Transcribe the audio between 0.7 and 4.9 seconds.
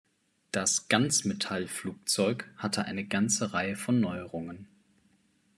Ganzmetall-Flugzeug hatte eine ganze Reihe von Neuerungen.